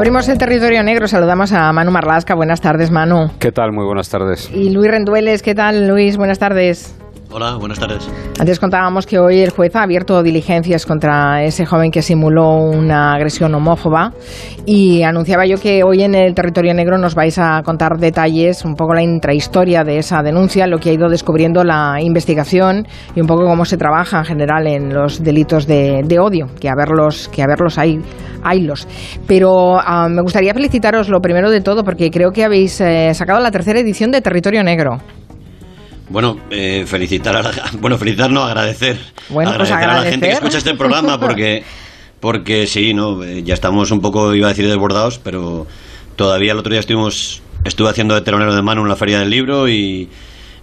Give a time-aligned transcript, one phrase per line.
[0.00, 2.34] Abrimos el territorio negro, saludamos a Manu Marlasca.
[2.34, 3.32] Buenas tardes, Manu.
[3.38, 3.70] ¿Qué tal?
[3.72, 4.50] Muy buenas tardes.
[4.50, 6.16] Y Luis Rendueles, ¿qué tal, Luis?
[6.16, 6.98] Buenas tardes.
[7.32, 8.10] Hola, buenas tardes.
[8.40, 13.14] Antes contábamos que hoy el juez ha abierto diligencias contra ese joven que simuló una
[13.14, 14.12] agresión homófoba
[14.66, 18.74] y anunciaba yo que hoy en el territorio negro nos vais a contar detalles, un
[18.74, 23.28] poco la intrahistoria de esa denuncia, lo que ha ido descubriendo la investigación y un
[23.28, 27.44] poco cómo se trabaja en general en los delitos de, odio, que a verlos, que
[27.44, 28.00] a verlos hay,
[28.42, 28.88] haylos.
[29.28, 33.38] Pero ah, me gustaría felicitaros lo primero de todo porque creo que habéis eh, sacado
[33.38, 34.98] la tercera edición de Territorio Negro.
[36.10, 40.32] Bueno, eh, felicitar a la, bueno, felicitarnos, agradecer, bueno, pues agradecer, a la gente que
[40.32, 41.62] escucha este programa porque
[42.20, 45.68] porque sí, no, eh, ya estamos un poco iba a decir desbordados, pero
[46.16, 49.30] todavía el otro día estuvimos estuve haciendo de teronero de mano en la feria del
[49.30, 50.08] libro y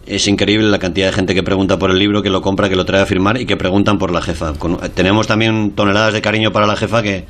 [0.05, 2.75] es increíble la cantidad de gente que pregunta por el libro, que lo compra, que
[2.75, 4.53] lo trae a firmar y que preguntan por la jefa.
[4.95, 7.25] tenemos también toneladas de cariño para la jefa que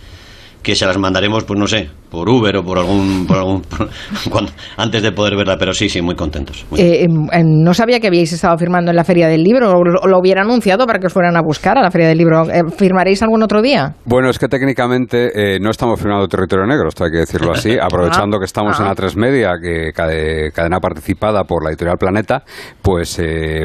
[0.68, 3.62] que se las mandaremos, pues no sé, por Uber o por algún, por algún
[4.78, 6.66] antes de poder verla, pero sí, sí, muy contentos.
[6.76, 9.82] Eh, em, em, no sabía que habíais estado firmando en la Feria del Libro, o
[9.86, 12.50] lo hubiera anunciado para que fueran a buscar a la Feria del Libro.
[12.52, 13.96] Eh, ¿Firmaréis algún otro día?
[14.04, 17.78] Bueno, es que técnicamente eh, no estamos firmando Territorio Negro, esto hay que decirlo así,
[17.82, 22.44] aprovechando que estamos en la tres Media, que cadena participada por la editorial Planeta,
[22.82, 23.22] pues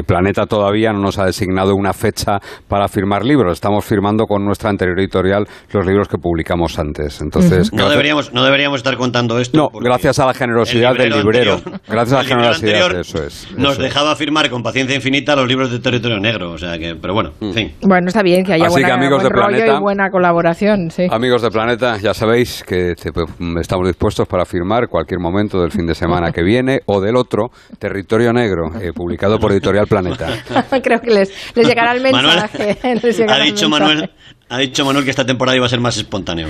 [0.07, 4.69] Planeta todavía no nos ha designado una fecha para firmar libros, estamos firmando con nuestra
[4.69, 6.92] anterior editorial los libros que publicamos antes.
[6.99, 9.57] Entonces, no, deberíamos, no deberíamos estar contando esto.
[9.57, 11.61] No, gracias a la generosidad del librero.
[11.87, 13.47] gracias a la generosidad, eso es.
[13.57, 17.13] nos dejaba firmar con paciencia infinita los libros de Territorio Negro, o sea que, pero
[17.13, 17.53] bueno, en mm.
[17.53, 17.71] fin.
[17.81, 21.07] Bueno, está bien que haya buena, amigos de Planeta, y buena colaboración, sí.
[21.09, 23.27] Amigos de Planeta, ya sabéis que pues,
[23.59, 27.49] estamos dispuestos para firmar cualquier momento del fin de semana que viene o del otro,
[27.79, 30.27] Territorio Negro, eh, publicado por Editorial Planeta.
[30.83, 32.77] Creo que les, les llegará el mensaje.
[33.29, 34.09] ha dicho Manuel
[34.53, 36.47] ha dicho Manuel que esta temporada iba a ser más espontáneo.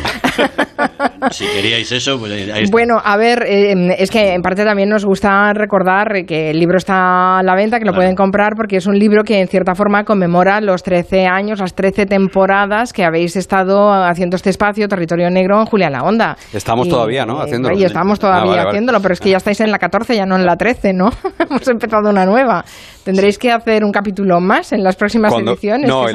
[1.31, 2.59] si queríais eso, pues ahí está.
[2.69, 6.77] Bueno, a ver, eh, es que en parte también nos gusta recordar que el libro
[6.77, 9.73] está a la venta, que lo pueden comprar, porque es un libro que en cierta
[9.73, 15.29] forma conmemora los 13 años, las 13 temporadas que habéis estado haciendo este espacio, Territorio
[15.29, 16.35] Negro, en Julia La Onda.
[16.51, 17.39] Estamos todavía, ¿no?
[17.39, 17.77] Haciéndolo.
[17.77, 20.35] Y estamos todavía ah, haciéndolo, pero es que ya estáis en la 14, ya no
[20.35, 21.09] en la 13, ¿no?
[21.39, 22.65] Hemos empezado una nueva.
[23.03, 25.89] Tendréis que hacer un capítulo más en las próximas ediciones.
[25.89, 26.05] No,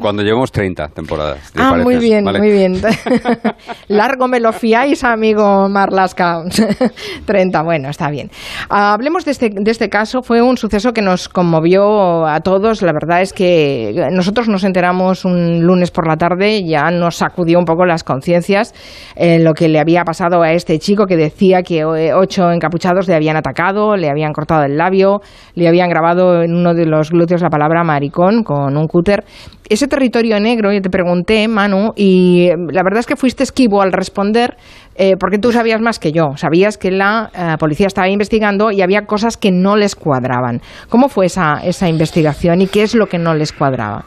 [0.00, 1.52] cuando llevemos 30 temporadas.
[1.56, 2.80] Ah, muy bien, muy bien.
[3.88, 6.42] Largo me lo fiáis, amigo Marlaska.
[7.26, 8.30] 30, bueno, está bien.
[8.68, 10.22] hablemos de este, de este caso.
[10.22, 12.82] Fue un suceso que nos conmovió a todos.
[12.82, 17.58] La verdad es que nosotros nos enteramos un lunes por la tarde, ya nos sacudió
[17.58, 18.74] un poco las conciencias
[19.16, 23.14] eh, lo que le había pasado a este chico que decía que ocho encapuchados le
[23.14, 25.20] habían atacado, le habían cortado el labio,
[25.54, 29.24] le habían grabado en uno de los glúteos la palabra maricón con un cúter.
[29.68, 33.80] Ese territorio negro, yo te pregunté, Manu, y eh, la verdad es que fuiste esquivo
[33.80, 34.56] al responder,
[34.94, 36.36] eh, porque tú sabías más que yo.
[36.36, 40.60] Sabías que la eh, policía estaba investigando y había cosas que no les cuadraban.
[40.90, 44.04] ¿Cómo fue esa, esa investigación y qué es lo que no les cuadraba?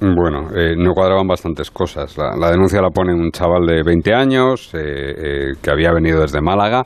[0.00, 2.16] Bueno, no cuadraban bastantes cosas.
[2.16, 6.84] La, la, denuncia la pone un chaval de 20 años que había venido desde Málaga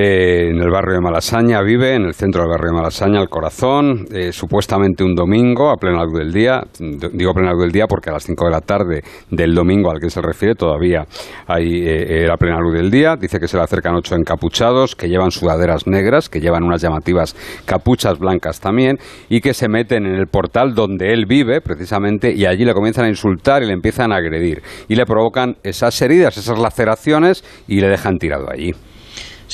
[0.00, 3.28] eh, en el barrio de Malasaña vive, en el centro del barrio de Malasaña, el
[3.28, 7.86] corazón, eh, supuestamente un domingo a plena luz del día, digo plena luz del día
[7.88, 11.04] porque a las 5 de la tarde del domingo al que se refiere todavía
[11.48, 15.08] hay eh, la plena luz del día, dice que se le acercan ocho encapuchados que
[15.08, 18.98] llevan sudaderas negras, que llevan unas llamativas capuchas blancas también
[19.28, 23.06] y que se meten en el portal donde él vive precisamente y allí le comienzan
[23.06, 27.80] a insultar y le empiezan a agredir y le provocan esas heridas, esas laceraciones y
[27.80, 28.72] le dejan tirado allí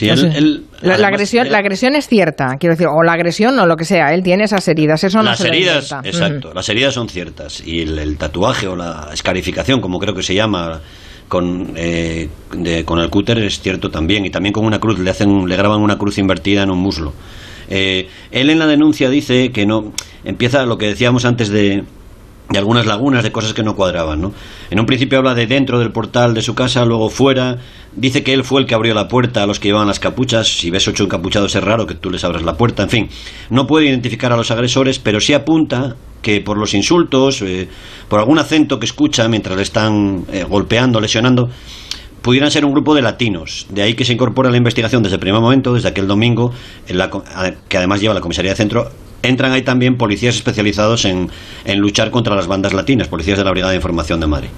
[0.01, 4.13] la, agresión, la agresión es cierta, quiero decir, o la agresión o lo que sea,
[4.13, 8.17] él tiene esas heridas, eso no Las heridas, exacto, las heridas son ciertas y el,
[8.17, 10.81] tatuaje o la escarificación, como creo que se llama,
[11.29, 12.29] con, eh,
[12.85, 15.81] con el cúter es cierto también y también con una cruz le hacen le graban
[15.81, 17.13] una cruz invertida en un muslo.
[17.69, 19.93] Eh, él en la denuncia dice que no
[20.25, 21.85] empieza lo que decíamos antes de
[22.51, 24.21] de algunas lagunas, de cosas que no cuadraban.
[24.21, 24.33] ¿no?
[24.71, 27.59] En un principio habla de dentro del portal de su casa, luego fuera.
[27.97, 30.47] Dice que él fue el que abrió la puerta a los que llevaban las capuchas.
[30.49, 32.83] Si ves ocho encapuchados es raro que tú les abras la puerta.
[32.83, 33.09] En fin,
[33.51, 37.69] no puede identificar a los agresores, pero sí apunta que por los insultos, eh,
[38.09, 41.49] por algún acento que escucha mientras le están eh, golpeando, lesionando,
[42.23, 43.67] pudieran ser un grupo de latinos.
[43.69, 46.53] De ahí que se incorpora la investigación desde el primer momento, desde aquel domingo,
[46.89, 47.11] en la,
[47.69, 48.91] que además lleva la comisaría de centro,
[49.25, 51.29] entran ahí también policías especializados en,
[51.77, 54.51] luchar contra las bandas latinas, policías de la Brigada de Información de Madrid.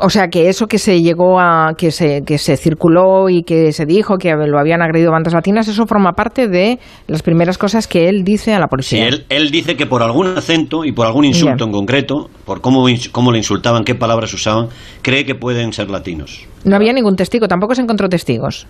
[0.00, 3.72] O sea que eso que se llegó a que se que se circuló y que
[3.72, 7.86] se dijo que lo habían agredido bandas latinas, eso forma parte de las primeras cosas
[7.86, 8.98] que él dice a la policía.
[8.98, 12.60] Sí, él, él dice que por algún acento y por algún insulto en concreto, por
[12.60, 14.68] cómo, cómo le insultaban, qué palabras usaban,
[15.02, 16.46] cree que pueden ser latinos.
[16.64, 18.66] No había ningún testigo, tampoco se encontró testigos.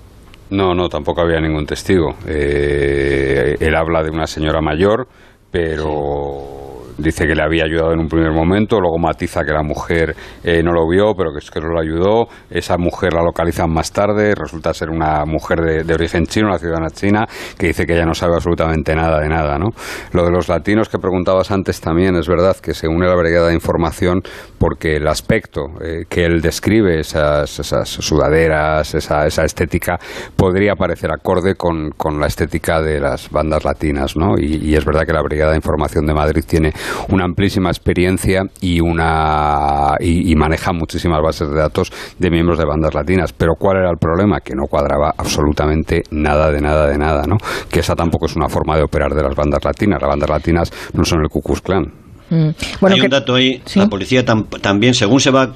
[0.50, 2.16] No, no, tampoco había ningún testigo.
[2.26, 5.06] Eh, él habla de una señora mayor,
[5.50, 6.67] pero
[6.98, 10.62] dice que le había ayudado en un primer momento, luego matiza que la mujer eh,
[10.62, 12.26] no lo vio, pero que es que lo ayudó.
[12.50, 16.90] Esa mujer la localizan más tarde, resulta ser una mujer de, origen chino, una ciudadana
[16.90, 19.58] china, que dice que ella no sabe absolutamente nada de nada.
[19.58, 19.68] ¿no?
[20.12, 23.54] Lo de los latinos que preguntabas antes también es verdad que según la brigada de
[23.54, 24.20] información,
[24.58, 29.98] porque el aspecto eh, que él describe, esas, esas sudaderas, esa, esa estética,
[30.36, 34.16] podría parecer acorde con, la estética de las bandas latinas.
[34.16, 34.34] ¿no?
[34.38, 36.72] Y es verdad que la brigada de información de Madrid tiene
[37.08, 42.94] una amplísima experiencia y, una, y, maneja muchísimas bases de datos de miembros de bandas
[42.94, 43.32] latinas.
[43.32, 44.40] Pero ¿cuál era el problema?
[44.40, 47.36] Que no cuadraba absolutamente nada de nada de nada, ¿no?
[47.70, 50.00] Que esa tampoco es una forma de operar de las bandas latinas.
[50.00, 51.84] Las bandas latinas no son el Ku Klux Klan.
[52.30, 52.50] Mm.
[52.80, 55.54] Bueno, Hay un dato ahí, la policía también, según se va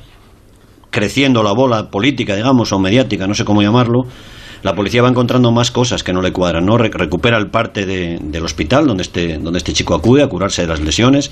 [0.90, 4.02] creciendo la bola política, digamos, o mediática, no sé cómo llamarlo,
[4.62, 6.79] la policía va encontrando más cosas que no le cuadran, ¿no?
[6.79, 10.81] recupera el parte del hospital donde este, donde este chico acude a curarse de las
[10.81, 11.31] lesiones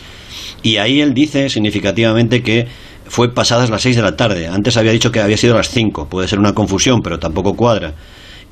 [0.63, 2.67] y ahí él dice significativamente que
[3.07, 4.47] fue pasadas las 6 de la tarde.
[4.47, 6.09] Antes había dicho que había sido las 5.
[6.09, 7.95] Puede ser una confusión, pero tampoco cuadra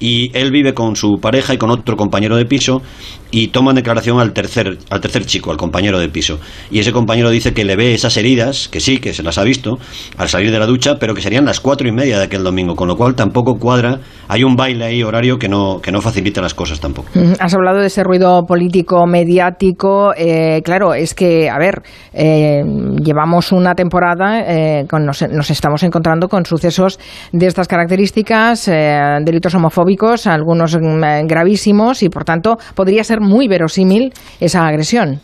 [0.01, 2.83] y él vive con su pareja y con otro compañero de piso
[3.31, 6.39] y toman declaración al tercer, al tercer chico, al compañero de piso.
[6.71, 9.43] Y ese compañero dice que le ve esas heridas, que sí, que se las ha
[9.43, 9.79] visto,
[10.17, 12.75] al salir de la ducha, pero que serían las cuatro y media de aquel domingo,
[12.75, 13.99] con lo cual tampoco cuadra.
[14.29, 17.09] Hay un baile ahí horario que no, que no facilita las cosas tampoco.
[17.39, 20.13] Has hablado de ese ruido político, mediático.
[20.17, 22.63] Eh, claro, es que, a ver, eh,
[23.03, 26.99] llevamos una temporada, eh, con, nos, nos, estamos encontrando con sucesos
[27.33, 29.88] de estas características, delitos homofóbicos
[30.27, 35.21] algunos mm, gravísimos, y por tanto podría ser muy verosímil esa agresión.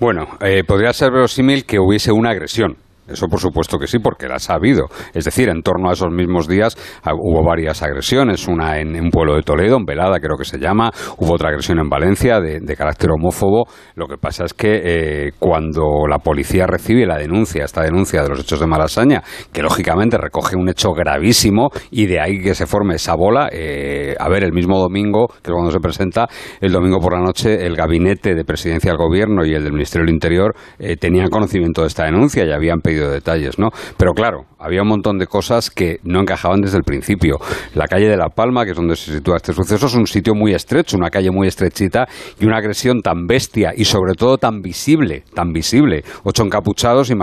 [0.00, 2.76] Bueno, eh, podría ser verosímil que hubiese una agresión
[3.08, 4.86] eso por supuesto que sí, porque las ha habido.
[5.14, 9.10] Es decir, en torno a esos mismos días ah, hubo varias agresiones, una en un
[9.10, 12.76] pueblo de Toledo, en Velada creo que se llama, hubo otra agresión en Valencia de,
[12.76, 13.66] carácter homófobo.
[13.96, 18.28] Lo que pasa es que eh, cuando la policía recibe la denuncia, esta denuncia de
[18.28, 19.22] los hechos de Malasaña,
[19.52, 24.14] que lógicamente recoge un hecho gravísimo y de ahí que se forme esa bola, eh,
[24.18, 26.28] a ver, el mismo domingo, que es cuando se presenta,
[26.60, 30.06] el domingo por la noche, el gabinete de presidencia del gobierno y el del Ministerio
[30.06, 33.70] del Interior eh, tenían conocimiento de esta denuncia y habían pedido detalles, ¿no?
[33.96, 37.38] Pero claro, había un montón de cosas que no encajaban desde el principio.
[37.74, 40.34] La calle de La Palma, que es donde se sitúa este suceso, es un sitio
[40.34, 42.06] muy estrecho, una calle muy estrechita
[42.40, 46.02] y una agresión tan bestia y sobre todo tan visible, tan visible.
[46.24, 47.14] Ocho encapuchados y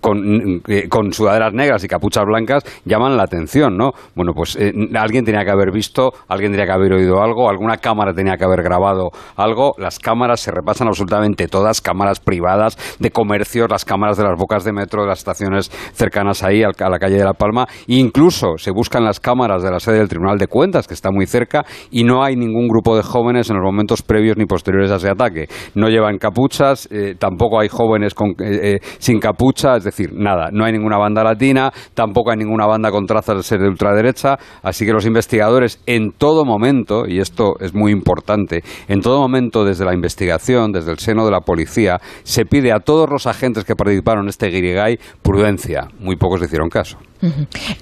[0.00, 3.90] con, eh, con sudaderas negras y capuchas blancas llaman la atención, ¿no?
[4.14, 7.78] Bueno, pues eh, alguien tenía que haber visto, alguien tenía que haber oído algo, alguna
[7.78, 9.72] cámara tenía que haber grabado algo.
[9.78, 14.64] Las cámaras se repasan absolutamente todas, cámaras privadas de comercios, las cámaras de las bocas
[14.64, 17.66] de metro, de las estaciones cercanas ahí a la calle de La Palma.
[17.86, 21.26] Incluso se buscan las cámaras de la sede del Tribunal de Cuentas, que está muy
[21.26, 24.96] cerca, y no hay ningún grupo de jóvenes en los momentos previos ni posteriores a
[24.96, 25.48] ese ataque.
[25.74, 30.50] No llevan capuchas, eh, tampoco hay jóvenes con, eh, eh, sin capucha, es decir, nada.
[30.52, 34.38] No hay ninguna banda latina, tampoco hay ninguna banda con trazas de ser de ultraderecha.
[34.62, 39.64] Así que los investigadores, en todo momento, y esto es muy importante, en todo momento
[39.64, 43.64] desde la investigación, desde el seno de la policía, se pide a todos los agentes
[43.64, 45.88] que participaron en este Guirigay prudencia.
[46.00, 46.98] Muy pocos hicieron caso.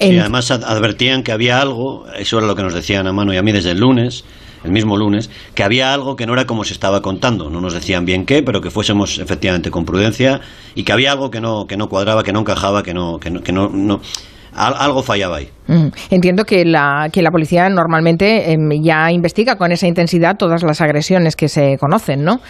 [0.01, 3.37] Y además advertían que había algo, eso era lo que nos decían a mano y
[3.37, 4.25] a mí desde el lunes,
[4.65, 7.51] el mismo lunes, que había algo que no era como se estaba contando.
[7.51, 10.41] No nos decían bien qué, pero que fuésemos efectivamente con prudencia
[10.75, 13.31] y que había algo que no, que no cuadraba, que no encajaba, que no, que
[13.31, 14.01] no, que no,
[14.55, 15.51] algo fallaba ahí.
[16.11, 20.81] Entiendo que la, que la policía normalmente em, ya investiga con esa intensidad todas las
[20.81, 22.41] agresiones que se conocen, ¿no?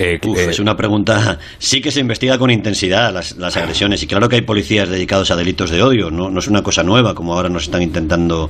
[0.00, 1.38] Eh, eh, es una pregunta.
[1.58, 5.30] Sí que se investiga con intensidad las, las, agresiones y claro que hay policías dedicados
[5.30, 6.10] a delitos de odio.
[6.10, 8.48] No, no es una cosa nueva como ahora nos están intentando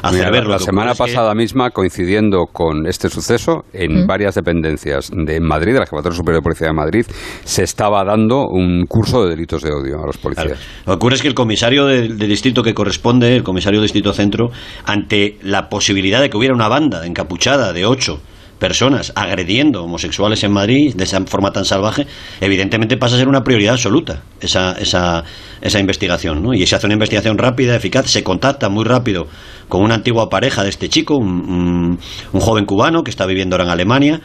[0.00, 0.46] hacer ver.
[0.46, 5.86] La semana pasada misma, coincidiendo con este suceso, en varias dependencias de Madrid, de la
[5.86, 7.04] Jefatura Superior de Policía de Madrid,
[7.42, 10.60] se estaba dando un curso de delitos de odio a los policías.
[10.86, 14.12] Lo que ocurre es que el comisario del distrito que corresponde, el comisario del distrito
[14.12, 14.52] centro,
[14.84, 18.20] ante la posibilidad de que hubiera una banda encapuchada de ocho
[18.62, 22.06] personas agrediendo homosexuales en Madrid de esa forma tan salvaje,
[22.40, 25.24] evidentemente pasa a ser una prioridad absoluta esa, esa,
[25.60, 26.44] esa investigación.
[26.44, 26.54] ¿no?
[26.54, 29.26] Y se hace una investigación rápida, eficaz, se contacta muy rápido
[29.68, 31.98] con una antigua pareja de este chico, un,
[32.32, 34.20] un joven cubano que está viviendo ahora en Alemania,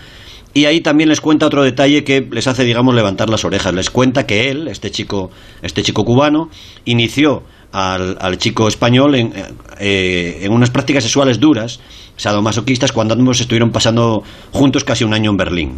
[0.54, 3.74] Y ahí también les cuenta otro detalle que les hace, digamos, levantar las orejas.
[3.74, 5.30] Les cuenta que él, este chico,
[5.62, 6.50] este chico cubano,
[6.86, 9.34] inició al, chico español en,
[9.80, 11.80] eh, en unas prácticas sexuales duras,
[12.16, 15.74] sadomasoquistas, cuando ambos estuvieron pasando juntos casi un año en Berlín.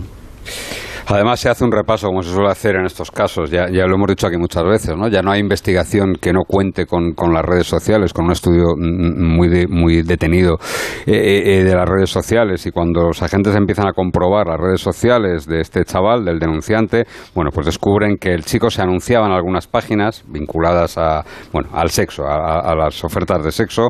[1.12, 3.96] Además, se hace un repaso, como se suele hacer en estos casos, ya, ya lo
[3.96, 5.08] hemos dicho aquí muchas veces, ¿no?
[5.08, 8.76] Ya no hay investigación que no cuente con, con las redes sociales, con un estudio
[8.78, 10.60] muy, muy detenido
[11.08, 12.64] eh, eh, eh, de las redes sociales.
[12.68, 17.08] Y cuando los agentes empiezan a comprobar las redes sociales de este chaval, del denunciante,
[17.34, 21.90] bueno, pues descubren que el chico se anunciaba en algunas páginas vinculadas a, bueno, al
[21.90, 23.88] sexo, a, las ofertas de sexo.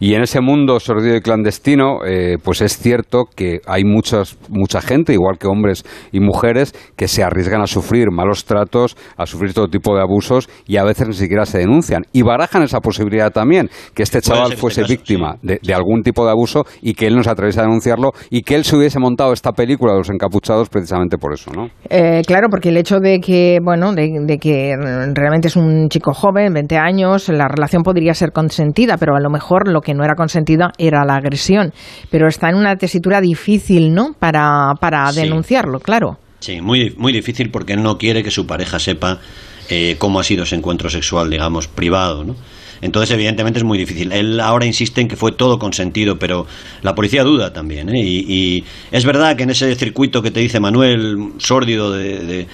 [0.00, 2.00] Y en ese mundo sordido y clandestino,
[2.42, 6.55] pues es cierto que hay muchas, mucha gente, igual que hombres y mujeres,
[6.96, 10.84] que se arriesgan a sufrir malos tratos, a sufrir todo tipo de abusos y a
[10.84, 12.04] veces ni siquiera se denuncian.
[12.12, 16.64] Y barajan esa posibilidad también, que este chaval fuese víctima de, algún tipo de abuso
[16.80, 19.52] y que él no se atreviese a denunciarlo y que él se hubiese montado esta
[19.52, 21.68] película de los encapuchados precisamente por eso, ¿no?
[21.88, 24.74] Eh, claro, porque el hecho de que, bueno, de, que
[25.14, 29.30] realmente es un chico joven, 20 años, la relación podría ser consentida, pero a lo
[29.30, 31.72] mejor lo que no era consentida era la agresión.
[32.10, 34.12] Pero está en una tesitura difícil, ¿no?
[34.18, 36.18] Para, para denunciarlo, claro.
[36.40, 39.20] Sí, muy, muy difícil porque él no quiere que su pareja sepa
[39.68, 42.36] eh, cómo ha sido ese encuentro sexual, digamos, privado, ¿no?
[42.80, 44.12] Entonces, evidentemente es muy difícil.
[44.12, 46.46] Él ahora insiste en que fue todo consentido, pero
[46.82, 47.88] la policía duda también.
[47.88, 48.02] ¿eh?
[48.02, 52.46] Y, es verdad que en ese circuito que te dice Manuel, sórdido de,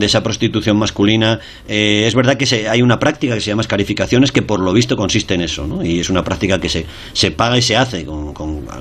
[0.00, 4.42] esa prostitución masculina, eh, es verdad que hay una práctica que se llama escarificaciones que
[4.42, 5.66] por lo visto consiste en eso.
[5.66, 5.84] ¿no?
[5.84, 8.04] Y es una práctica que se, se paga y se hace.
[8.04, 8.34] Con,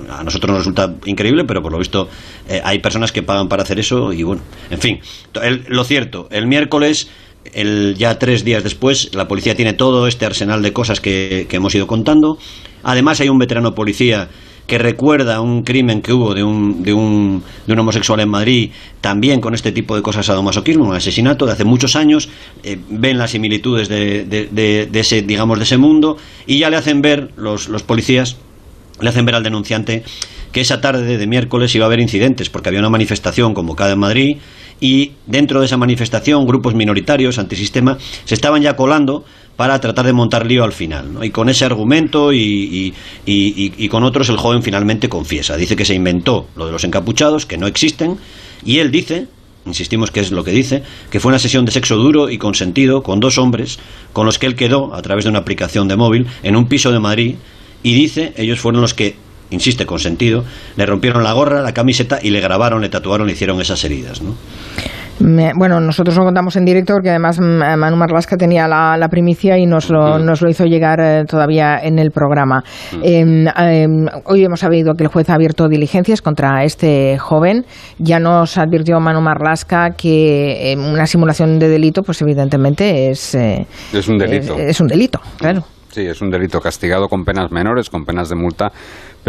[0.10, 2.10] a nosotros nos resulta increíble, pero por lo visto
[2.48, 4.12] eh, hay personas que pagan para hacer eso.
[4.14, 5.00] Y bueno, en fin,
[5.68, 7.10] lo cierto, el miércoles
[7.54, 11.74] el, ya tres días después, la policía tiene todo este arsenal de cosas que, hemos
[11.76, 12.38] ido contando.
[12.84, 14.30] Además, hay un veterano policía
[14.68, 18.72] que recuerda un crimen que hubo de un, de un, de un homosexual en Madrid,
[19.02, 22.30] también con este tipo de cosas sadomasoquismo, un asesinato de hace muchos años,
[22.64, 27.02] eh, ven las similitudes de, de, ese, digamos, de ese mundo, y ya le hacen
[27.02, 28.38] ver, los, los policías,
[29.02, 30.04] le hacen ver al denunciante
[30.52, 34.00] que esa tarde de miércoles iba a haber incidentes, porque había una manifestación convocada en
[34.00, 34.38] Madrid,
[34.82, 40.14] y dentro de esa manifestación grupos minoritarios antisistema se estaban ya colando para tratar de
[40.14, 41.18] montar lío al final.
[41.22, 42.94] Y con ese argumento y,
[43.90, 45.58] con otros el joven finalmente confiesa.
[45.58, 48.18] Dice que se inventó lo de los encapuchados, que no existen,
[48.64, 49.28] y él dice,
[49.66, 53.04] insistimos que es lo que dice, que fue una sesión de sexo duro y consentido
[53.04, 53.80] con dos hombres
[54.14, 56.94] con los que él quedó a través de una aplicación de móvil en un piso
[56.94, 57.36] de Madrid
[57.84, 59.16] y dice, ellos fueron los que
[59.52, 60.44] insiste con sentido,
[60.76, 64.22] le rompieron la gorra, la camiseta y le grabaron, le tatuaron, le hicieron esas heridas.
[64.22, 64.36] ¿no?
[65.20, 69.66] bueno, nosotros lo contamos en directo porque además mm, Manu Marlasca tenía la, primicia y
[69.66, 72.64] nos lo, nos lo hizo llegar eh, todavía en el programa.
[73.04, 77.66] Em, em, hoy hemos sabido que el juez ha abierto diligencias contra este joven.
[77.98, 83.36] Ya nos advirtió Manu Marlasca que em, una simulación de delito, pues evidentemente es...
[83.36, 84.58] Eh, es un delito.
[84.58, 85.64] es un delito, claro.
[85.90, 88.72] Sí, es un delito castigado con penas menores, con penas de multa,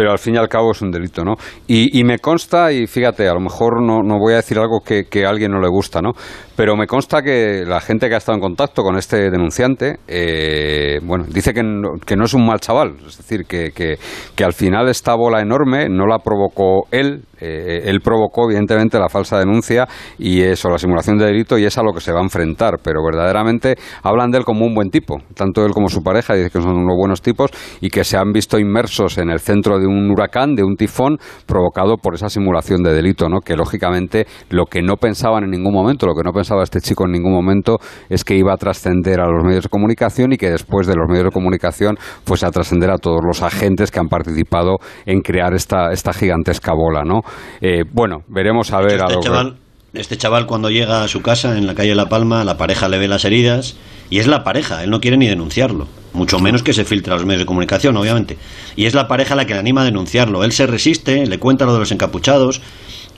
[0.01, 1.35] pero al fin y al cabo es un delito, ¿no?
[1.67, 5.03] Y, me consta, y fíjate, a lo mejor no, no voy a decir algo que,
[5.03, 6.13] que, a alguien no le gusta, ¿no?
[6.55, 10.99] Pero me consta que la gente que ha estado en contacto con este denunciante, eh,
[11.03, 13.99] bueno, dice que no, que no, es un mal chaval, es decir, que, que,
[14.35, 19.09] que, al final esta bola enorme no la provocó él, eh, él provocó evidentemente la
[19.09, 19.87] falsa denuncia
[20.19, 22.79] y eso, la simulación de delito, y es a lo que se va a enfrentar,
[22.83, 26.49] pero verdaderamente hablan de él como un buen tipo, tanto él como su pareja, dice
[26.49, 29.87] que son unos buenos tipos y que se han visto inmersos en el centro de
[29.87, 33.39] un huracán, de un tifón, provocado por esa simulación de delito, ¿no?
[33.39, 37.05] Que lógicamente lo que no pensaban en ningún momento, lo que no pensaba este chico
[37.05, 37.77] en ningún momento
[38.09, 41.07] es que iba a trascender a los medios de comunicación y que después de los
[41.07, 45.53] medios de comunicación fuese a trascender a todos los agentes que han participado en crear
[45.53, 47.21] esta, esta gigantesca bola, ¿no?
[47.61, 49.60] Eh, bueno, veremos a ver este a chaval,
[49.93, 52.97] Este chaval cuando llega a su casa en la calle La Palma, la pareja le
[52.97, 53.75] ve las heridas
[54.09, 57.15] y es la pareja, él no quiere ni denunciarlo mucho menos que se filtre a
[57.15, 58.37] los medios de comunicación, obviamente.
[58.75, 60.43] Y es la pareja la que le anima a denunciarlo.
[60.43, 62.61] Él se resiste, le cuenta lo de los encapuchados,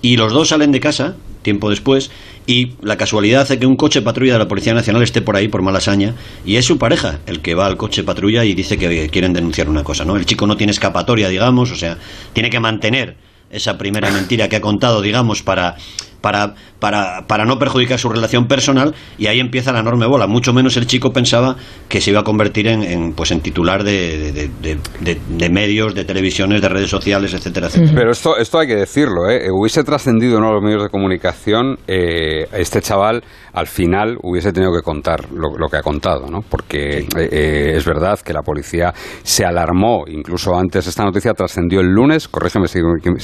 [0.01, 2.12] y los dos salen de casa, tiempo después,
[2.46, 5.48] y la casualidad hace que un coche patrulla de la Policía Nacional esté por ahí,
[5.48, 6.13] por Malasaña,
[6.46, 9.70] y es su pareja el que va al coche patrulla y dice que quieren denunciar
[9.70, 10.18] una cosa, ¿no?
[10.18, 11.98] El chico no tiene escapatoria, digamos, o sea,
[12.34, 13.15] tiene que mantener
[13.50, 15.77] esa primera mentira que ha contado, digamos, para
[16.24, 20.25] para, para, para no perjudicar su relación personal y ahí empieza la enorme bola.
[20.25, 21.58] Mucho menos el chico pensaba
[21.89, 26.70] que se iba a convertir en, pues en titular de, de, medios, de televisiones, de
[26.70, 27.92] redes sociales, etcétera, etcétera.
[27.94, 29.50] Pero esto, esto hay que decirlo, ¿eh?
[29.51, 30.53] hubiese trascendido ¿no?
[30.53, 35.77] los medios de comunicación, eh, este chaval al final hubiese tenido que contar lo, que
[35.77, 36.39] ha contado, ¿no?
[36.42, 41.82] porque eh, eh, es verdad que la policía se alarmó, incluso antes esta noticia trascendió
[41.82, 42.80] el lunes, corrígeme si,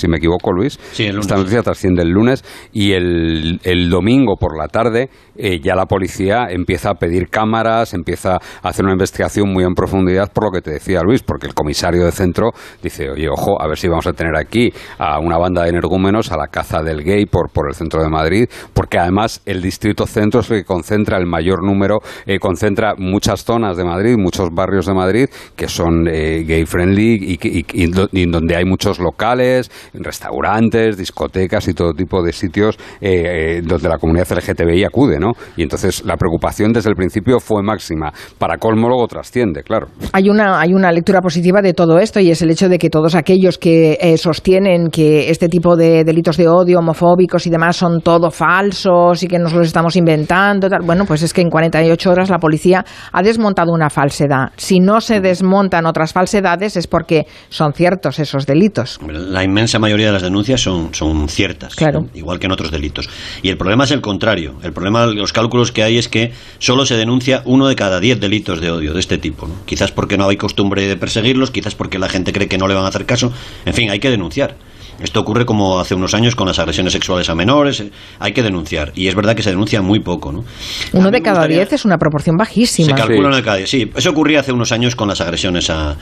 [0.08, 5.10] me equivoco Luis, esta noticia trasciende el lunes y el, el domingo por la tarde
[5.42, 9.74] eh, ya la policía empieza a pedir cámaras, empieza a hacer una investigación muy en
[9.74, 12.52] profundidad por lo que te decía Luis, porque el comisario de centro
[12.84, 16.32] dice, oye, ojo, a ver si vamos a tener aquí a una banda de energúmenos
[16.34, 20.06] a la caza del gay por, por el centro de Madrid, porque además el distrito
[20.06, 24.50] centro es el que concentra el mayor número, eh, concentra muchas zonas de Madrid, muchos
[24.52, 30.98] barrios de Madrid que son eh, gay friendly y, y, donde hay muchos locales, restaurantes,
[30.98, 35.29] discotecas y todo tipo de sitios donde la comunidad LGTBI acude, ¿no?
[35.56, 38.12] Y entonces la preocupación desde el principio fue máxima.
[38.38, 39.88] Para colmo luego trasciende, claro.
[40.14, 42.90] Hay una, hay una lectura positiva de todo esto y es el hecho de que
[42.90, 47.76] todos aquellos que eh, sostienen que este tipo de delitos de odio, homofóbicos y demás
[47.76, 52.10] son todo falsos y que nos los estamos inventando, bueno, pues es que en 48
[52.10, 54.52] horas la policía ha desmontado una falsedad.
[54.58, 59.00] Si no se desmontan otras falsedades es porque son ciertos esos delitos.
[59.08, 62.06] La inmensa mayoría de las denuncias son, son ciertas, claro.
[62.14, 63.10] igual que en otros delitos.
[63.42, 64.56] Y el problema es el contrario.
[64.64, 68.20] El problema los cálculos que hay es que solo se denuncia uno de cada diez
[68.20, 69.50] delitos de odio de este tipo.
[69.66, 72.74] Quizás porque no hay costumbre de perseguirlos, quizás porque la gente cree que no le
[72.74, 73.32] van a hacer caso.
[73.66, 74.56] En fin, hay que denunciar.
[75.02, 77.84] Esto ocurre como hace unos años con las agresiones sexuales a menores.
[78.20, 78.92] Hay que denunciar.
[78.96, 80.32] Y es verdad que se denuncia muy poco.
[80.32, 80.44] ¿no?
[80.94, 82.90] Uno de cada diez es una proporción bajísima.
[82.90, 83.70] Se calcula uno de cada diez.
[83.70, 85.96] Sí, eso ocurría hace unos años con las agresiones a,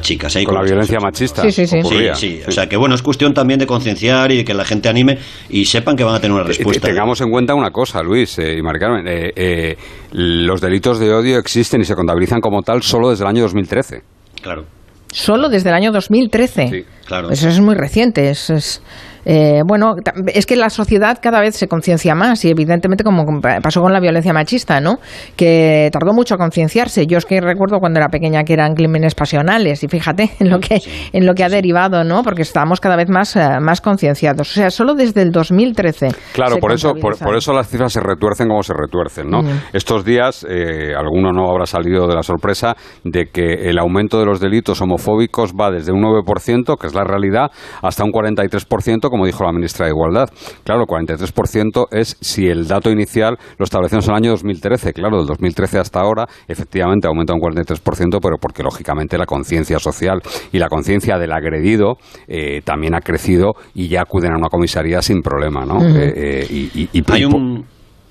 [0.00, 0.36] chicas.
[0.36, 0.44] ¿eh?
[0.44, 1.42] Con, la violencia machista.
[1.42, 1.80] Sí, sí, sí.
[2.14, 4.88] sí, O sea que bueno, es cuestión también de concienciar y de que la gente
[4.88, 6.86] anime y sepan que van a tener una respuesta.
[6.86, 9.04] Tengamos en cuenta una cosa, Luis eh, y Maricarmen.
[9.06, 9.76] Eh,
[10.12, 14.02] los delitos de odio existen y se contabilizan como tal solo desde el año 2013.
[14.42, 14.64] Claro.
[15.12, 16.68] Solo desde el año 2013.
[16.68, 17.30] Sí, claro.
[17.30, 18.30] Eso es muy reciente.
[18.30, 18.82] es,
[19.28, 19.96] eh, bueno,
[20.32, 23.24] es que la sociedad cada vez se conciencia más y evidentemente como
[23.60, 25.00] pasó con la violencia machista, ¿no?
[25.34, 27.08] Que tardó mucho a concienciarse.
[27.08, 30.60] Yo es que recuerdo cuando era pequeña que eran crímenes pasionales y fíjate en lo
[30.60, 30.80] que
[31.12, 32.22] en lo que ha derivado, ¿no?
[32.22, 34.48] Porque estamos cada vez más eh, más concienciados.
[34.48, 36.08] O sea, solo desde el 2013.
[36.32, 39.40] Claro, por eso por, eso las cifras se retuercen como se retuercen, ¿no?
[39.72, 44.26] Estos días eh, alguno no habrá salido de la sorpresa de que el aumento de
[44.26, 47.50] los delitos homofóbicos va desde un 9%, que es la realidad,
[47.82, 50.28] hasta un 43% como dijo la ministra de Igualdad.
[50.62, 54.92] Claro, el 43% es si el dato inicial lo establecemos en el año 2013.
[54.92, 60.20] Claro, del 2013 hasta ahora, efectivamente aumenta un 43%, pero porque lógicamente la conciencia social
[60.52, 61.96] y la conciencia del agredido
[62.28, 65.82] eh, también ha crecido y ya acuden a una comisaría sin problema, ¿no?
[65.82, 67.64] Eh, eh, y, Hay un...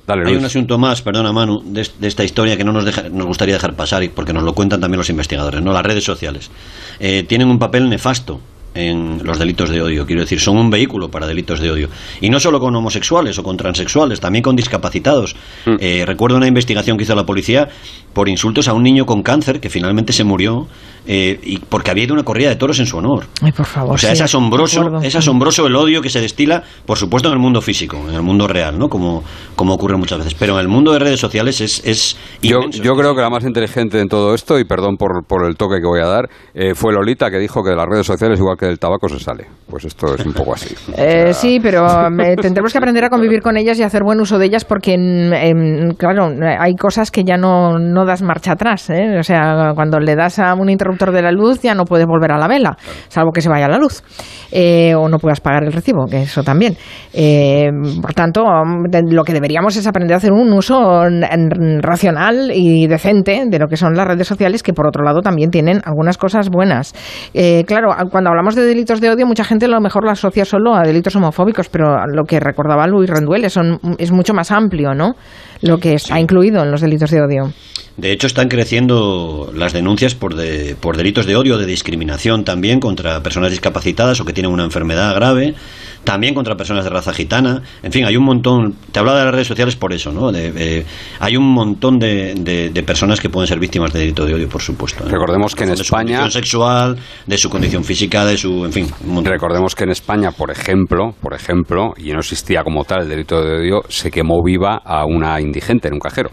[0.07, 3.75] Hay un asunto más, perdona Manu, de, esta historia que no nos, nos gustaría dejar
[3.75, 5.73] pasar, porque nos lo cuentan también los investigadores, ¿no?
[5.73, 6.51] Las redes sociales.
[6.99, 8.39] tienen un papel nefasto
[8.75, 10.05] en los delitos de odio.
[10.05, 11.89] Quiero decir, son un vehículo para delitos de odio.
[12.21, 15.35] Y no solo con homosexuales o con transexuales, también con discapacitados.
[15.65, 15.75] Mm.
[15.79, 17.69] Eh, recuerdo una investigación que hizo la policía
[18.13, 20.67] por insultos a un niño con cáncer que finalmente se murió
[21.07, 23.25] eh, y porque había ido una corrida de toros en su honor.
[23.41, 23.93] Ay, por favor.
[23.93, 27.39] O sea, es asombroso, es asombroso el odio que se destila, por supuesto, en el
[27.39, 28.89] mundo físico, en el mundo real, ¿no?
[28.89, 29.23] Como,
[29.55, 30.33] como ocurre muchas veces.
[30.33, 33.43] Pero en el mundo de redes sociales es, es yo, yo creo que la más
[33.43, 36.73] inteligente en todo esto, y perdón por, por el toque que voy a dar, eh,
[36.73, 39.45] fue Lolita que dijo que las redes sociales, igual que del tabaco, se sale.
[39.69, 40.75] Pues esto es un poco así.
[40.97, 41.85] Eh, sí, pero
[42.41, 44.95] tendremos que aprender a convivir con ellas y hacer buen uso de ellas porque,
[45.97, 48.89] claro, hay cosas que ya no, no das marcha atrás.
[48.89, 49.17] ¿eh?
[49.19, 52.31] O sea, cuando le das a un interruptor de la luz ya no puedes volver
[52.31, 52.77] a la vela,
[53.09, 54.03] salvo que se vaya la luz.
[54.51, 56.77] Eh, o no puedas pagar el recibo, que eso también.
[57.13, 57.69] Eh,
[58.01, 58.43] por tanto,
[59.09, 61.03] lo que deberíamos es aprender a hacer un uso
[61.81, 65.49] racional y decente de lo que son las redes sociales, que por otro lado también
[65.49, 66.93] tienen algunas cosas buenas.
[67.65, 70.75] claro, cuando hablamos de delitos de odio, mucha gente a lo mejor lo asocia solo
[70.75, 75.13] a delitos homofóbicos, pero lo que recordaba Luis Rendueles son, es mucho más amplio, ¿no?
[75.61, 77.53] Lo que está incluido en los delitos de odio.
[77.97, 80.35] De hecho, están creciendo las denuncias por,
[80.81, 85.15] por delitos de odio, de discriminación también contra personas discapacitadas o que tienen una enfermedad
[85.15, 85.55] grave,
[86.05, 87.61] también contra personas de raza gitana.
[87.83, 88.75] En fin, hay un montón.
[88.91, 90.31] Te hablaba de las redes sociales por eso, ¿no?
[91.19, 95.03] hay un montón de, personas que pueden ser víctimas de delito de odio, por supuesto.
[95.03, 95.09] ¿eh?
[95.09, 95.75] Recordemos que en España.
[95.75, 98.63] De su condición sexual, de su condición física, de su.
[98.63, 98.87] En fin.
[99.23, 103.41] Recordemos que en España, por ejemplo, por ejemplo, y no existía como tal el delito
[103.41, 106.29] de odio, se quemó viva a una indigente en un cajero.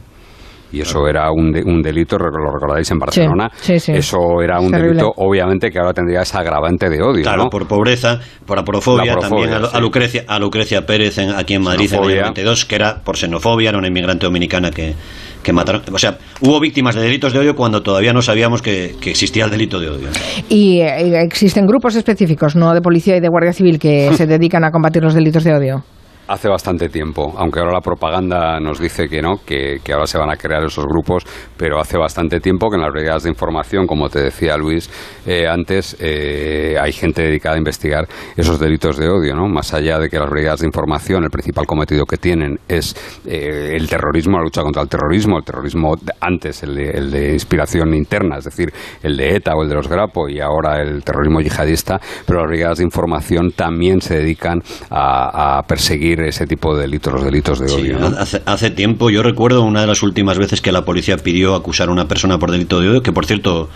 [0.73, 3.93] Y eso era un, un delito, lo recordáis en Barcelona, Sí, sí, sí.
[3.93, 4.89] eso era un Terrible.
[4.95, 7.51] delito, obviamente que ahora tendría ese agravante de odio, Claro, ¿no?
[7.51, 9.81] por pobreza, por aprofobia, también a, a.
[9.81, 12.21] Lucrecia, a Lucrecia Pérez en- aquí en Madrid en el Xenofobia.
[12.23, 14.95] 92, que era por xenofobia, era una inmigrante dominicana que,
[15.43, 15.83] que mataron.
[15.93, 19.45] O sea, hubo víctimas de delitos de odio cuando todavía no sabíamos que, que existía
[19.45, 20.09] el delito de odio.
[20.49, 24.65] Y eh, existen grupos específicos, no de policía y de guardia civil, que se dedican
[24.65, 25.85] a combatir los delitos de odio.
[26.29, 30.31] Hace bastante tiempo, aunque ahora la propaganda nos dice que no, que, ahora se van
[30.31, 31.25] a crear esos grupos,
[31.57, 34.89] pero hace bastante tiempo que en las brigadas de información, como te decía Luis
[35.27, 38.07] eh, antes, eh, hay gente dedicada a investigar
[38.37, 39.49] esos delitos de odio, ¿no?
[39.49, 42.95] Más allá de que las brigadas de información, el principal cometido que tienen es
[43.27, 47.33] eh, el terrorismo, la lucha contra el terrorismo, el terrorismo antes, el de, el de
[47.33, 51.03] inspiración interna, es decir, el de ETA o el de los Grapo y ahora el
[51.03, 56.83] terrorismo yihadista, pero las brigadas de información también se dedican a perseguir ese tipo de
[56.83, 57.99] delitos, los delitos de Sí, odio.
[57.99, 58.07] ¿no?
[58.19, 61.89] hace, hace tiempo, yo recuerdo una de las últimas veces que la policía pidió acusar
[61.89, 63.69] a una persona por delito de odio, que por cierto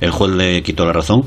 [0.00, 1.24] el juez le quitó la razón.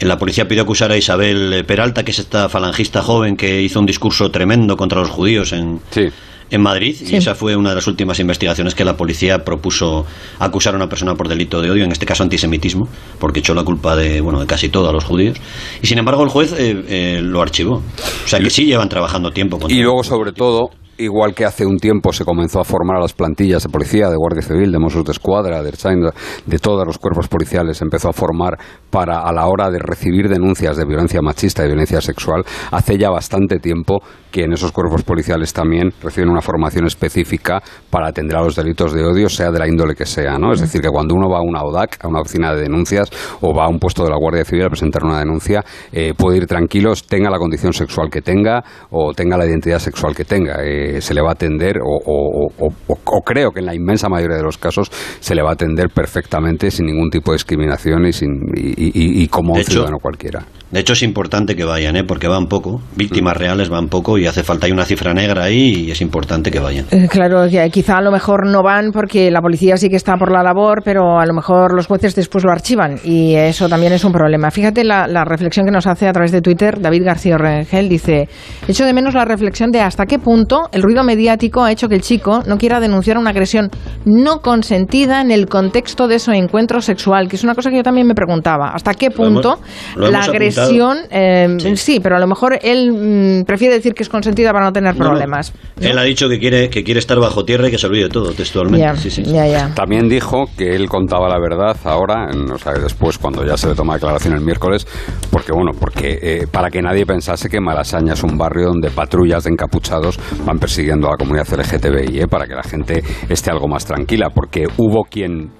[0.00, 3.86] La policía pidió acusar a Isabel Peralta, que es esta falangista joven que hizo un
[3.86, 6.08] discurso tremendo contra los judíos en, Sí.
[6.50, 7.14] En Madrid Sí.
[7.14, 10.06] y esa fue una de las últimas investigaciones que la policía propuso
[10.38, 13.64] acusar a una persona por delito de odio, en este caso antisemitismo, porque echó la
[13.64, 15.36] culpa de bueno de casi todo a los judíos
[15.82, 17.76] y sin embargo el juez eh, eh, lo archivó.
[18.24, 19.58] O sea que sí llevan trabajando tiempo.
[19.58, 23.00] contra- Y luego, sobre todo, igual que hace un tiempo se comenzó a formar a
[23.00, 26.10] las plantillas de policía, de Guardia Civil, de Mossos de Escuadra, de Ertzaintza,
[26.46, 28.58] de todos los cuerpos policiales, se empezó a formar
[28.90, 33.10] para, a la hora de recibir denuncias de violencia machista y violencia sexual, hace ya
[33.10, 38.42] bastante tiempo que en esos cuerpos policiales también reciben una formación específica para atender a
[38.42, 40.52] los delitos de odio, sea de la índole que sea, ¿no?
[40.52, 43.08] Es decir, que cuando uno va a una ODAC, a una oficina de denuncias,
[43.40, 46.38] o va a un puesto de la Guardia Civil a presentar una denuncia, eh, puede
[46.38, 50.56] ir tranquilos, tenga la condición sexual que tenga o tenga la identidad sexual que tenga.
[50.64, 53.74] Eh, se le va a atender, o, o- o- o- o creo que en la
[53.74, 54.88] inmensa mayoría de los casos
[55.20, 59.22] se le va a atender perfectamente sin ningún tipo de discriminación y, sin, y, y-
[59.22, 60.44] y como De un hecho, ciudadano cualquiera.
[60.74, 62.02] De hecho, es importante que vayan, ¿eh?
[62.02, 62.80] porque van poco.
[62.96, 64.66] Víctimas reales van poco y hace falta.
[64.66, 66.86] Hay una cifra negra ahí y es importante que vayan.
[66.90, 70.32] Eh, Claro, quizá a lo mejor no van porque la policía sí que está por
[70.32, 74.02] la labor, pero a lo mejor los jueces después lo archivan y eso también es
[74.02, 74.50] un problema.
[74.50, 77.88] Fíjate la, la reflexión que nos hace a través de Twitter David García Rengel.
[77.88, 78.28] Dice,
[78.66, 81.94] echo de menos la reflexión de hasta qué punto el ruido mediático ha hecho que
[81.94, 83.70] el chico no quiera denunciar una agresión
[84.06, 87.82] no consentida en el contexto de su encuentro sexual, que es una cosa que yo
[87.84, 88.70] también me preguntaba.
[88.74, 89.60] ¿Hasta qué Lo hemos- punto
[89.96, 90.28] la hemos
[90.64, 90.98] agresión...
[91.10, 91.76] eh, Sí.
[91.76, 92.00] sí.
[92.00, 95.04] pero a lo mejor él mm, prefiere decir que es consentida para no tener No,
[95.04, 95.10] no.
[95.10, 95.52] problemas.
[95.80, 95.88] ¿no?
[95.88, 98.32] Él ha dicho que quiere, que quiere estar bajo tierra y que se olvide todo,
[98.32, 98.78] textualmente.
[98.86, 99.22] Ya, Sí, sí.
[99.24, 99.74] ya, ya.
[99.74, 103.68] También dijo que él contaba la verdad ahora, en- o sea, después cuando ya se
[103.68, 104.86] le toma declaración el miércoles,
[105.30, 109.44] porque bueno, porque eh, para que nadie pensase que Malasaña es un barrio donde patrullas
[109.44, 113.68] de encapuchados van persiguiendo a la comunidad LGTBI, eh, para que la gente esté algo
[113.68, 115.50] más tranquila, porque hubo quien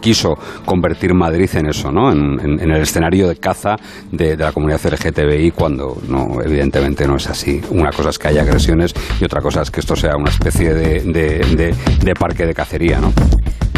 [0.00, 2.10] quiso convertir Madrid en eso, ¿no?
[2.12, 3.76] En, en- en el escenario de caza
[4.12, 7.60] de, la comunidad LGTBI cuando no, evidentemente no es así.
[7.70, 10.72] Una cosa es que haya agresiones y otra cosa es que esto sea una especie
[10.74, 11.74] de, de- de-
[12.04, 13.12] de parque de cacería, ¿no?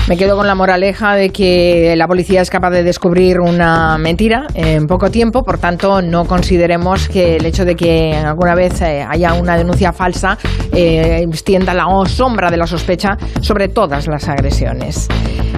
[0.09, 4.47] Me quedo con la moraleja de que la policía es capaz de descubrir una mentira
[4.55, 9.05] en poco tiempo, por tanto no consideremos que el hecho de que alguna vez eh,
[9.07, 10.39] haya una denuncia falsa
[10.73, 15.09] eh, extienda la sombra de la sospecha sobre todas las agresiones.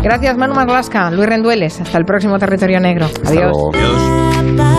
[0.03, 3.07] Gracias Manu Marlasca, Luis Rendueles, hasta el próximo Territorio Negro.
[3.25, 3.57] Adiós.